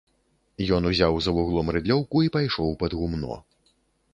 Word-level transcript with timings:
Ён 0.77 0.87
узяў 0.91 1.19
за 1.25 1.33
вуглом 1.35 1.69
рыдлёўку 1.77 2.25
і 2.29 2.33
пайшоў 2.37 2.75
пад 2.85 2.91
гумно. 3.03 3.39